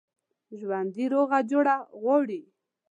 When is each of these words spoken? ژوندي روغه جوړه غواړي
ژوندي 0.59 1.05
روغه 1.13 1.39
جوړه 1.51 1.75
غواړي 2.01 2.41